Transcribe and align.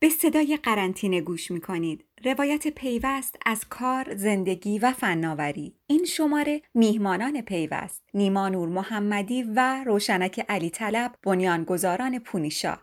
به 0.00 0.08
صدای 0.08 0.58
قرنطینه 0.62 1.20
گوش 1.20 1.50
می 1.50 1.60
کنید. 1.60 2.04
روایت 2.24 2.68
پیوست 2.68 3.36
از 3.46 3.64
کار، 3.68 4.16
زندگی 4.16 4.78
و 4.78 4.92
فناوری. 4.92 5.74
این 5.86 6.04
شماره 6.04 6.62
میهمانان 6.74 7.40
پیوست. 7.40 8.04
نیما 8.14 8.48
نور 8.48 8.68
محمدی 8.68 9.42
و 9.42 9.84
روشنک 9.84 10.44
علی 10.48 10.70
طلب 10.70 11.14
بنیانگذاران 11.22 12.18
پونیشا. 12.18 12.78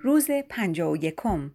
روز 0.00 0.30
پنجا 0.48 0.90
و 0.90 0.96
یکم 0.96 1.50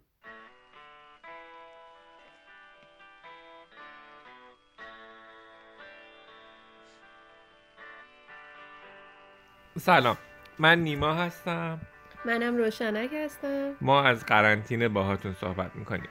سلام 9.78 10.16
من 10.58 10.78
نیما 10.78 11.14
هستم 11.14 11.80
منم 12.24 12.56
روشنک 12.56 13.10
هستم. 13.14 13.72
ما 13.80 14.02
از 14.02 14.26
قرنطینه 14.26 14.88
باهاتون 14.88 15.34
صحبت 15.34 15.76
می‌کنیم. 15.76 16.08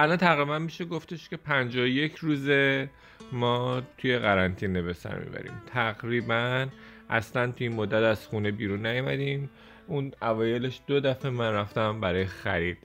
الان 0.00 0.16
تقریبا 0.16 0.58
میشه 0.58 0.84
گفتش 0.84 1.28
که 1.28 1.36
51 1.36 2.16
روزه 2.16 2.90
ما 3.32 3.82
توی 3.98 4.18
قرنطینه 4.18 4.82
به 4.82 4.92
سر 4.92 5.18
می‌بریم. 5.18 5.62
تقریبا 5.66 6.66
اصلا 7.10 7.52
توی 7.52 7.66
این 7.66 7.76
مدت 7.76 7.94
از 7.94 8.26
خونه 8.26 8.50
بیرون 8.50 8.86
نیومدیم. 8.86 9.50
اون 9.88 10.12
اوایلش 10.22 10.80
دو 10.86 11.00
دفعه 11.00 11.30
من 11.30 11.52
رفتم 11.52 12.00
برای 12.00 12.26
خرید. 12.26 12.78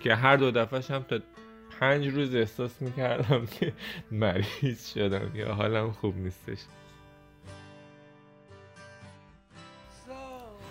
که 0.00 0.14
هر 0.14 0.36
دو 0.36 0.50
دفعهش 0.50 0.90
هم 0.90 1.02
تا 1.02 1.18
پنج 1.80 2.08
روز 2.08 2.34
احساس 2.34 2.82
می‌کردم 2.82 3.46
که 3.46 3.72
مریض 4.10 4.92
شدم 4.94 5.30
یا 5.34 5.54
حالم 5.54 5.90
خوب 5.90 6.16
نیستش. 6.16 6.58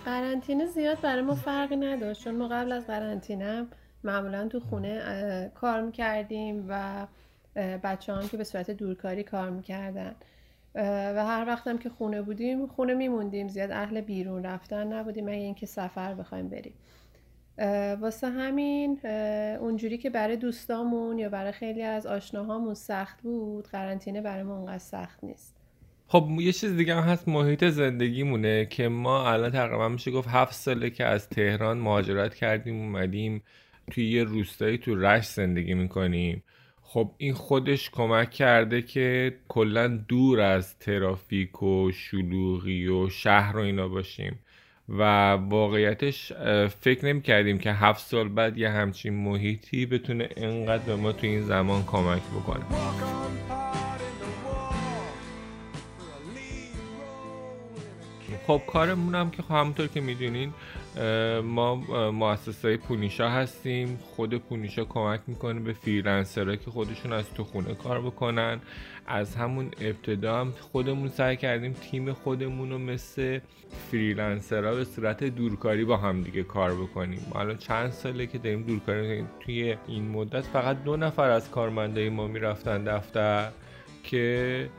قرنطینه 0.06 0.66
زیاد 0.66 1.02
برای 1.02 1.22
ما 1.22 1.36
فرقی 1.36 1.76
نداشت. 1.76 2.24
چون 2.24 2.36
ما 2.36 2.48
قبل 2.48 2.72
از 2.72 2.88
قرنطینه 2.88 3.68
معمولا 4.04 4.48
تو 4.48 4.59
خونه 4.59 5.52
کار 5.56 5.81
می‌کردیم 5.81 6.66
و 6.70 7.08
بچه 7.84 8.14
هم 8.14 8.28
که 8.28 8.38
به 8.38 8.44
صورت 8.44 8.72
دورکاری 8.72 9.24
کار 9.24 9.50
می‌کردن. 9.50 10.16
و 10.76 11.26
هر 11.26 11.45
وقتم 11.48 11.78
که 11.78 11.90
خونه 11.90 12.22
بودیم 12.22 12.68
خونه 12.68 12.94
میموندیم. 12.94 13.48
زیاد 13.48 13.72
اهل 13.72 14.02
بیرون 14.02 14.44
رفتن 14.44 14.94
نبودیم 14.94 15.26
مگه 15.26 15.36
اینکه 15.36 15.66
سفر 15.66 16.14
بخوایم 16.14 16.50
بریم. 16.50 16.73
واسه 18.02 18.30
همین 18.30 19.00
اونجوری 19.59 19.98
که 19.98 20.09
برای 20.09 20.38
دوستامون 20.38 21.20
یا 21.20 21.30
برای 21.30 21.52
خیلی 21.52 21.81
از 21.81 22.08
آشناهامون 22.08 22.73
سخت 22.73 23.22
بود 23.22 23.68
قرنطینه 23.68 24.22
برای 24.22 24.44
ما 24.44 24.58
اونقدر 24.58 24.78
سخت 24.78 25.23
نیست. 25.23 25.56
خب 26.08 26.28
یه 26.40 26.52
چیز 26.52 26.78
دیگه 26.78 26.96
هم 26.96 27.03
هست 27.03 27.28
محیط 27.28 27.66
زندگیمونه 27.66 28.66
که 28.66 28.88
ما 28.88 29.31
الان 29.31 29.52
تقریبا 29.52 29.90
میشه 29.90 30.12
گفت 30.12 30.28
هفت 30.28 30.53
ساله 30.53 30.90
که 30.90 31.06
از 31.06 31.30
تهران 31.30 31.78
مهاجرت 31.78 32.36
کردیم 32.36 32.76
اومدیم 32.76 33.44
توی 33.92 34.12
یه 34.12 34.23
روستایی 34.23 34.78
تو 34.78 34.96
رشت 34.96 35.30
زندگی 35.30 35.73
می‌کنیم. 35.73 36.44
خب 36.96 37.12
این 37.18 37.34
خودش 37.34 37.90
کمک 37.90 38.32
کرده 38.32 38.82
که 38.82 39.36
کلا 39.48 39.88
دور 39.88 40.42
از 40.42 40.80
ترافیک 40.80 41.64
و 41.64 41.92
شلوغی 41.92 42.88
و 42.88 43.10
شهر 43.10 43.58
و 43.58 43.60
اینا 43.60 43.88
باشیم. 43.88 44.40
و 44.90 45.32
واقعیتش 45.32 46.34
فکر 46.82 47.06
نمی 47.06 47.22
کردیم 47.22 47.58
که 47.58 47.72
هفت 47.72 48.06
سال 48.06 48.30
بعد 48.30 48.58
یه 48.58 48.70
همچین 48.70 49.14
محیطی 49.14 49.86
بتونه 49.86 50.30
انقدر 50.38 50.84
به 50.84 50.96
ما 50.96 51.12
تو 51.12 51.28
این 51.28 51.42
زمان 51.42 51.84
کمک 51.84 52.22
بکنه. 52.22 52.66
خب 58.48 58.62
کارمون 58.68 59.16
هم 59.16 59.31
که 59.31 59.42
خب 59.42 59.52
همونطور 59.52 59.88
که 59.88 60.02
می‌دونین 60.02 60.53
ما 61.44 61.75
مؤسسه 62.11 62.78
پونیشا 62.78 63.29
هستیم. 63.29 64.00
خود 64.01 64.38
پونیشا 64.38 64.85
کمک 64.85 65.19
می‌کنه 65.28 65.59
به 65.59 65.73
freelancer 65.74 66.48
ها 66.48 66.56
که 66.56 66.72
خودشون 66.72 67.13
از 67.13 67.33
تو 67.33 67.44
خونه 67.44 67.75
کار 67.75 68.01
بکنن. 68.01 68.59
از 69.07 69.35
همون 69.35 69.72
ابتدا 69.81 70.39
هم 70.39 70.51
خودمون 70.51 71.07
سعی 71.07 71.38
کردیم 71.38 71.73
تیم 71.73 72.13
خودمون 72.13 72.72
رو 72.72 72.78
مثل 72.78 73.39
freelancer 73.91 74.68
ها 74.68 74.75
به 74.75 74.83
صورت 74.83 75.23
دورکاری 75.23 75.85
با 75.85 75.97
هم 75.97 76.22
دیگه 76.22 76.44
کار 76.44 76.75
بکنیم. 76.75 77.19
ما 77.33 77.39
الان 77.39 77.57
چند 77.57 77.91
ساله 77.91 78.27
که 78.27 78.38
داریم 78.38 78.63
دورکاری 78.63 79.25
توی 79.39 79.77
این 79.88 80.07
مدت 80.07 80.41
فقط 80.41 80.83
دو 80.83 80.97
نفر 80.97 81.29
از 81.29 81.51
کارمندای 81.51 82.09
ما 82.09 82.27
می‌رفتن 82.27 82.83
دفتر 82.83 83.51
که 84.03 84.69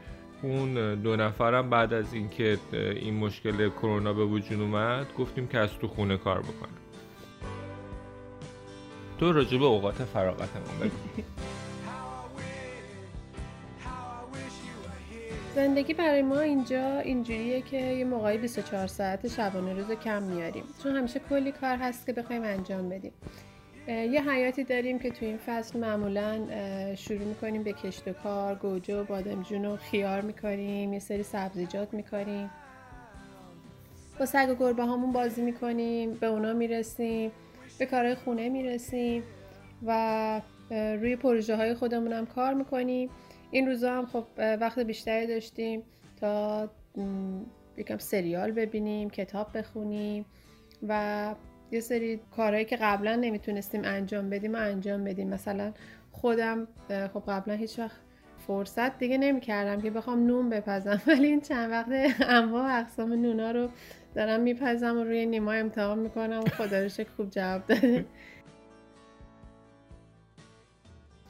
اون 0.42 0.94
دو 0.94 1.16
نفرم 1.16 1.70
بعد 1.70 1.92
از 1.92 2.14
اینکه 2.14 2.58
این 2.72 3.14
مشکل 3.14 3.68
کرونا 3.68 4.12
به 4.12 4.24
وجود 4.24 4.60
اومد 4.60 5.06
گفتیم 5.18 5.46
که 5.46 5.58
از 5.58 5.70
تو 5.78 5.88
خونه 5.88 6.16
کار 6.16 6.40
بکنه 6.40 6.72
تو 9.18 9.32
راجع 9.32 9.58
به 9.58 9.64
اوقات 9.64 9.94
فراغتمون 9.94 10.78
بگو. 10.80 11.22
زندگی 15.54 15.94
برای 15.94 16.22
ما 16.22 16.40
اینجا 16.40 16.98
اینجوریه 16.98 17.62
که 17.62 17.76
یه 17.76 18.04
موقعی 18.04 18.38
24 18.38 18.86
ساعت 18.86 19.28
شبانه 19.28 19.74
روز 19.74 19.90
کم 19.90 20.22
میاریم. 20.22 20.64
چون 20.82 20.96
همیشه 20.96 21.20
کلی 21.28 21.52
کار 21.52 21.76
هست 21.76 22.06
که 22.06 22.12
بخوایم 22.12 22.42
انجام 22.42 22.88
بدیم. 22.88 23.12
یه 23.88 24.30
حیاتی 24.30 24.64
داریم 24.64 24.98
که 24.98 25.10
تو 25.10 25.24
این 25.24 25.36
فصل 25.36 25.78
معمولا 25.78 26.46
شروع 26.94 27.24
می‌کنیم 27.24 27.62
به 27.62 27.72
کشت 27.72 28.08
و 28.08 28.12
کار 28.12 28.54
گوجه 28.54 29.00
و 29.00 29.04
بادمجون 29.04 29.64
و 29.64 29.76
خیار 29.76 30.20
می‌کنیم 30.20 30.92
یه 30.92 30.98
سری 30.98 31.22
سبزیجات 31.22 31.94
می‌کنیم. 31.94 32.50
با 34.18 34.26
سگ 34.26 34.48
و 34.50 34.54
گربه 34.54 34.82
هامون 34.84 35.12
بازی 35.12 35.42
می‌کنیم 35.42 36.14
به 36.14 36.26
اونا 36.26 36.52
می‌رسیم 36.52 37.30
به 37.78 37.86
کارهای 37.86 38.14
خونه 38.14 38.48
می‌رسیم 38.48 39.22
و 39.86 40.40
روی 40.70 41.16
پروژه 41.16 41.56
های 41.56 41.74
خودمون 41.74 42.12
هم 42.12 42.26
کار 42.26 42.54
می‌کنیم. 42.54 43.10
این 43.50 43.68
روزا 43.68 43.94
هم 43.94 44.06
خب 44.06 44.24
وقت 44.36 44.78
بیشتری 44.78 45.26
داشتیم 45.26 45.82
تا 46.20 46.68
یکم 47.76 47.98
سریال 47.98 48.52
ببینیم 48.52 49.10
کتاب 49.10 49.58
بخونیم 49.58 50.24
و 50.88 51.34
یه 51.70 51.80
سری 51.80 52.20
کارهایی 52.36 52.64
که 52.64 52.76
قبلا 52.76 53.16
نمی‌تونستیم 53.16 53.82
انجام 53.84 54.30
بدیم 54.30 54.54
و 54.54 54.58
انجام 54.58 55.04
بدیم. 55.04 55.28
مثلا 55.28 55.72
خودم 56.12 56.68
خب 57.14 57.22
قبلا 57.28 57.54
هیچ 57.54 57.78
وقت 57.78 57.96
فرصت 58.46 58.98
دیگه 58.98 59.18
نمی‌کردم 59.18 59.82
که 59.82 59.90
بخوام 59.90 60.26
نون 60.26 60.48
بپزم. 60.48 61.02
ولی 61.06 61.26
این 61.26 61.40
چند 61.40 61.70
وقت 61.70 61.88
انواع 62.20 62.80
اقسام 62.80 63.12
نونا 63.12 63.50
رو 63.50 63.68
دارم 64.14 64.40
میپزم 64.40 64.96
و 64.96 65.04
روی 65.04 65.26
نیما 65.26 65.52
امتحان 65.52 65.98
می‌کنم 65.98 66.40
و 66.40 66.48
خدا 66.48 66.88
خوب 67.16 67.30
جواب 67.30 67.66
داده. 67.66 68.04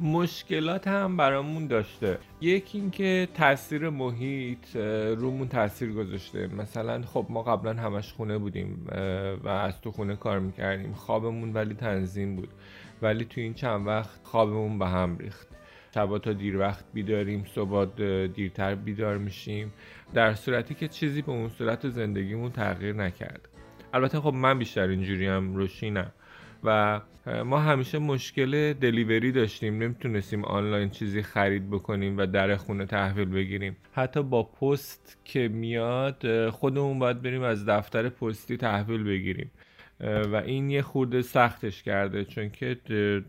مشکلات 0.00 0.88
هم 0.88 1.16
برامون 1.16 1.66
داشته. 1.66 2.18
یکی 2.40 2.78
اینکه 2.78 3.28
تاثیر 3.34 3.88
محیط 3.90 4.76
رومون 5.16 5.48
تاثیر 5.48 5.92
گذاشته. 5.92 6.46
مثلا 6.46 7.02
خب 7.02 7.26
ما 7.28 7.42
قبلا 7.42 7.74
همش 7.74 8.12
خونه 8.12 8.38
بودیم 8.38 8.86
و 9.44 9.48
از 9.48 9.80
تو 9.80 9.90
خونه 9.90 10.16
کار 10.16 10.38
می‌کردیم. 10.38 10.92
خوابمون 10.92 11.52
ولی 11.52 11.74
تنظیم 11.74 12.36
بود. 12.36 12.48
ولی 13.02 13.24
تو 13.24 13.40
این 13.40 13.54
چند 13.54 13.86
وقت 13.86 14.20
خوابمون 14.22 14.78
به 14.78 14.86
هم 14.86 15.18
ریخت. 15.18 15.48
شبا 15.94 16.18
تا 16.18 16.32
دیر 16.32 16.58
وقت 16.58 16.84
بیداریم 16.94 17.44
صبح 17.54 17.84
دیرتر 18.26 18.74
بیدار 18.74 19.18
میشیم. 19.18 19.72
در 20.14 20.34
صورتی 20.34 20.74
که 20.74 20.88
چیزی 20.88 21.22
به 21.22 21.32
اون 21.32 21.48
صورت 21.48 21.88
زندگیمون 21.88 22.50
تغییر 22.50 22.94
نکرد. 22.94 23.48
البته 23.94 24.20
خب 24.20 24.34
من 24.34 24.58
بیشتر 24.58 24.88
اینجوریم 24.88 25.56
روشینم. 25.56 26.12
و 26.66 27.00
ما 27.44 27.58
همیشه 27.58 27.98
مشکل 27.98 28.72
دلیوری 28.72 29.32
داشتیم. 29.32 29.82
نمی‌تونستیم 29.82 30.44
آنلاین 30.44 30.90
چیزی 30.90 31.22
خرید 31.22 31.70
بکنیم 31.70 32.18
و 32.18 32.26
در 32.26 32.56
خونه 32.56 32.86
تحویل 32.86 33.28
بگیریم. 33.28 33.76
حتی 33.92 34.22
با 34.22 34.42
پست 34.42 35.18
که 35.24 35.48
میاد 35.48 36.50
خودمون 36.50 36.98
باید 36.98 37.22
بریم 37.22 37.42
از 37.42 37.66
دفتر 37.66 38.08
پستی 38.08 38.56
تحویل 38.56 39.04
بگیریم. 39.04 39.50
و 40.00 40.36
این 40.36 40.70
یه 40.70 40.82
خورده 40.82 41.22
سختش 41.22 41.82
کرده 41.82 42.24
چون 42.24 42.50
که 42.50 42.76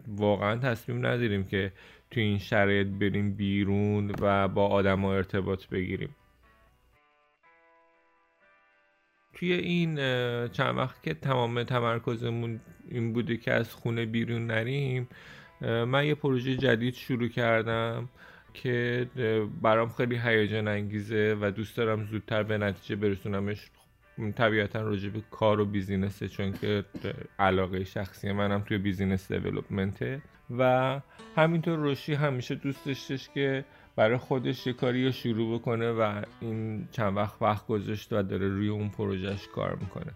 واقعا 0.07 0.57
تصمیم 0.57 1.05
نداریم 1.05 1.43
که 1.43 1.71
تو 2.11 2.19
این 2.19 2.37
شرایط 2.37 2.87
بریم 2.87 3.33
بیرون 3.33 4.11
و 4.21 4.47
با 4.47 4.67
آدم 4.67 5.05
ارتباط 5.05 5.67
بگیریم. 5.67 6.09
توی 9.37 9.53
این 9.53 9.95
چند 10.47 10.77
وقت 10.77 11.03
که 11.03 11.13
تمام 11.13 11.63
تمرکزمون 11.63 12.59
این 12.89 13.13
بوده 13.13 13.37
که 13.37 13.53
از 13.53 13.73
خونه 13.73 14.05
بیرون 14.05 14.47
نریم 14.47 15.07
من 15.61 16.05
یه 16.05 16.15
پروژه 16.15 16.57
جدید 16.57 16.93
شروع 16.93 17.27
کردم 17.27 18.09
که 18.53 19.07
برام 19.61 19.89
خیلی 19.89 20.17
هیجان 20.23 20.67
انگیزه 20.67 21.37
و 21.41 21.51
دوست 21.51 21.77
دارم 21.77 22.03
زودتر 22.05 22.43
به 22.43 22.57
نتیجه 22.57 22.95
برسونمش. 22.95 23.69
طبیعتا 24.35 24.81
راجع 24.81 25.09
به 25.09 25.21
کار 25.31 25.59
و 25.59 25.65
بیزینسه 25.65 26.27
چون 26.27 26.51
که 26.51 26.85
علاقه 27.39 27.83
شخصی 27.83 28.31
منم 28.31 28.61
توی 28.61 28.77
بیزینس 28.77 29.31
دیولوپمنته 29.31 30.21
و 30.57 31.01
همینطور 31.35 31.77
روشی 31.79 32.13
همیشه 32.13 32.55
دوست 32.55 32.85
داشتش 32.85 33.29
که 33.29 33.65
برای 33.97 34.17
خودش 34.17 34.67
یه 34.67 34.73
کاری 34.73 35.05
رو 35.05 35.11
شروع 35.11 35.59
بکنه 35.59 35.91
و 35.91 36.21
این 36.41 36.87
چند 36.91 37.17
وقت 37.17 37.41
وقت 37.41 37.67
گذاشت 37.67 38.13
و 38.13 38.23
داره 38.23 38.47
روی 38.47 38.67
اون 38.67 38.89
پروژهش 38.89 39.47
کار 39.47 39.75
می‌کنه. 39.75 40.11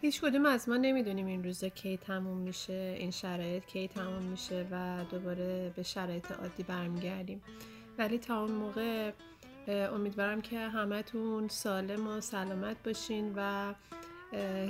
هیچ 0.00 0.20
کدوم 0.20 0.46
از 0.46 0.68
ما 0.68 0.76
نمی‌دونیم 0.76 1.26
این 1.26 1.44
روزا 1.44 1.68
کی 1.68 1.96
تموم 1.96 2.38
میشه 2.38 2.96
این 2.98 3.10
شرایط 3.10 3.64
کی 3.64 3.88
تموم 3.88 4.22
میشه 4.22 4.66
و 4.70 5.04
دوباره 5.10 5.72
به 5.76 5.82
شرایط 5.82 6.32
عادی 6.32 6.62
برمیگردیم. 6.62 7.42
ولی 7.98 8.18
تا 8.18 8.42
اون 8.42 8.52
موقع 8.52 9.12
امیدوارم 9.68 10.40
که 10.40 10.58
همتون 10.58 11.48
سالم 11.48 12.06
و 12.06 12.20
سلامت 12.20 12.76
باشین 12.84 13.32
و 13.36 13.74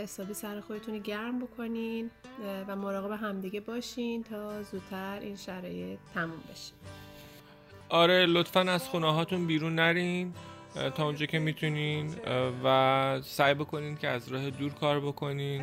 حسابی 0.03 0.35
سر 0.35 0.61
خودتون 0.61 0.99
گرم 0.99 1.39
بکنین 1.39 2.11
و 2.69 2.77
مراقب 2.77 3.11
همدیگه 3.11 3.61
باشین 3.61 4.23
تا 4.23 4.63
زودتر 4.63 5.19
این 5.21 5.37
شرایط 5.37 5.99
تموم 6.15 6.41
بشه. 6.53 6.73
آره 7.89 8.27
لطفا 8.27 8.61
از 8.61 8.89
خونه 8.89 9.13
هاتون 9.13 9.47
بیرون 9.47 9.75
نرین 9.75 10.33
تا 10.95 11.05
اونجا 11.05 11.27
که 11.27 11.39
می‌تونین 11.39 12.15
و 12.65 13.21
سعی 13.25 13.55
بکنین 13.55 13.97
که 13.97 14.09
از 14.09 14.29
راه 14.29 14.51
دور 14.51 14.73
کار 14.73 15.01
بکنین. 15.01 15.63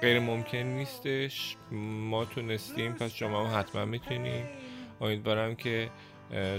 غیر 0.00 0.20
ممکن 0.20 0.58
نیستش. 0.58 1.56
ما 1.70 2.24
تونستیم 2.24 2.92
پس 2.92 3.14
شما 3.14 3.46
هم 3.46 3.60
حتما 3.60 3.84
می‌تونین. 3.84 4.44
امیدوارم 5.00 5.54
که 5.54 5.90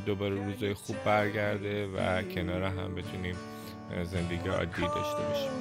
دوباره 0.06 0.36
روزای 0.46 0.74
خوب 0.74 0.96
برگرده 1.06 1.88
و 1.88 2.22
کنار 2.22 2.64
هم 2.64 2.96
بتونیم 2.96 3.36
زندگی 4.04 4.50
عادی 4.50 4.82
داشته 4.82 5.24
باشیم 5.30 5.52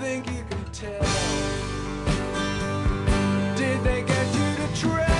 think 0.00 0.26
you 0.28 0.44
can 0.48 0.64
tell? 0.72 1.02
Did 3.56 3.82
they 3.84 4.02
get 4.02 4.26
you 4.34 4.48
to? 4.80 5.17